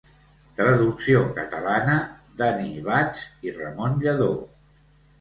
[0.59, 1.99] Traducció catalana
[2.41, 4.35] d'Annie Bats i Ramon Lladó.